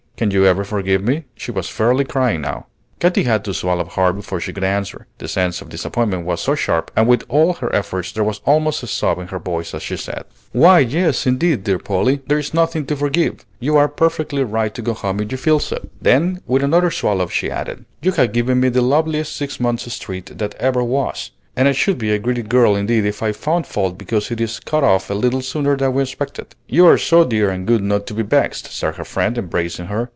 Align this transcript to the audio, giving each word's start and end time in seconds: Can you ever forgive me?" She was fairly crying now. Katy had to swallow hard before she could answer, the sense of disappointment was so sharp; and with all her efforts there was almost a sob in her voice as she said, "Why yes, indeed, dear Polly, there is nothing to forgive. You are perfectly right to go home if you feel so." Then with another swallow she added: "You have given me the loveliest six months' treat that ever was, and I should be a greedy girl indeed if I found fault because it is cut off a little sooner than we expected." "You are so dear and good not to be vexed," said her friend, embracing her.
Can 0.17 0.29
you 0.29 0.45
ever 0.45 0.63
forgive 0.63 1.01
me?" 1.03 1.23
She 1.33 1.49
was 1.49 1.67
fairly 1.67 2.05
crying 2.05 2.41
now. 2.41 2.67
Katy 2.99 3.23
had 3.23 3.43
to 3.45 3.55
swallow 3.55 3.85
hard 3.85 4.15
before 4.17 4.39
she 4.39 4.53
could 4.53 4.63
answer, 4.63 5.07
the 5.17 5.27
sense 5.27 5.63
of 5.63 5.69
disappointment 5.69 6.27
was 6.27 6.41
so 6.41 6.53
sharp; 6.53 6.91
and 6.95 7.07
with 7.07 7.23
all 7.27 7.53
her 7.53 7.73
efforts 7.73 8.11
there 8.11 8.23
was 8.23 8.39
almost 8.45 8.83
a 8.83 8.85
sob 8.87 9.17
in 9.17 9.29
her 9.29 9.39
voice 9.39 9.73
as 9.73 9.81
she 9.81 9.97
said, 9.97 10.25
"Why 10.51 10.77
yes, 10.77 11.25
indeed, 11.25 11.63
dear 11.63 11.79
Polly, 11.79 12.21
there 12.27 12.37
is 12.37 12.53
nothing 12.53 12.85
to 12.85 12.95
forgive. 12.95 13.47
You 13.59 13.77
are 13.77 13.87
perfectly 13.89 14.43
right 14.43 14.71
to 14.75 14.83
go 14.83 14.93
home 14.93 15.21
if 15.21 15.31
you 15.31 15.39
feel 15.39 15.57
so." 15.57 15.79
Then 15.99 16.41
with 16.45 16.61
another 16.61 16.91
swallow 16.91 17.25
she 17.25 17.49
added: 17.49 17.85
"You 18.03 18.11
have 18.11 18.31
given 18.31 18.59
me 18.59 18.69
the 18.69 18.83
loveliest 18.83 19.35
six 19.35 19.59
months' 19.59 19.97
treat 19.97 20.37
that 20.37 20.53
ever 20.59 20.83
was, 20.83 21.31
and 21.55 21.67
I 21.67 21.71
should 21.71 21.97
be 21.97 22.11
a 22.11 22.19
greedy 22.19 22.43
girl 22.43 22.75
indeed 22.75 23.05
if 23.07 23.23
I 23.23 23.31
found 23.31 23.65
fault 23.65 23.97
because 23.97 24.29
it 24.29 24.39
is 24.39 24.59
cut 24.59 24.83
off 24.83 25.09
a 25.09 25.13
little 25.15 25.41
sooner 25.41 25.75
than 25.75 25.93
we 25.95 26.03
expected." 26.03 26.53
"You 26.67 26.85
are 26.85 26.97
so 26.99 27.23
dear 27.25 27.49
and 27.49 27.65
good 27.65 27.81
not 27.81 28.05
to 28.05 28.13
be 28.13 28.21
vexed," 28.21 28.71
said 28.71 28.97
her 28.97 29.03
friend, 29.03 29.35
embracing 29.35 29.87
her. 29.87 30.09